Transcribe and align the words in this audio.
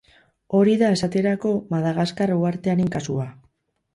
Hori 0.59 0.71
da, 0.81 0.87
esaterako, 0.95 1.51
Madagaskar 1.75 2.35
uhartearen 2.37 2.89
kasua. 2.99 3.29